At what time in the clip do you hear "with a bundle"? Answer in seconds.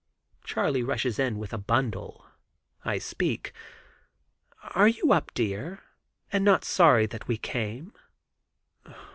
1.37-2.25